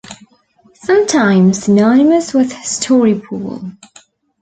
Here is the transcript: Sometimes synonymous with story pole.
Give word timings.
Sometimes 0.83 1.65
synonymous 1.65 2.33
with 2.33 2.53
story 2.65 3.19
pole. 3.19 3.61